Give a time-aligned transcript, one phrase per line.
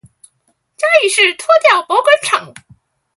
[0.77, 2.51] 嘉義市拖吊保管場